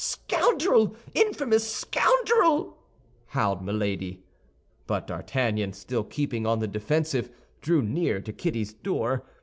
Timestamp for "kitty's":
8.33-8.73